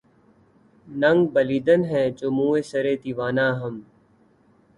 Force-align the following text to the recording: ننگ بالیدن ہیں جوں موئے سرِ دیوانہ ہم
ننگ 0.87 1.21
بالیدن 1.33 1.81
ہیں 1.91 2.07
جوں 2.17 2.31
موئے 2.37 2.61
سرِ 2.69 2.85
دیوانہ 3.03 3.45
ہم 3.59 3.75